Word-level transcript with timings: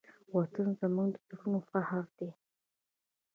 وطن 0.35 0.67
زموږ 0.81 1.09
د 1.15 1.19
زړونو 1.37 1.59
فخر 1.69 2.03
دی. 2.17 2.29